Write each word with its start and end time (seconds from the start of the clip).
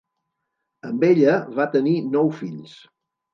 Amb 0.91 1.05
ella 1.09 1.35
va 1.59 1.67
tenir 1.77 1.93
nou 2.17 2.33
fills. 2.41 2.75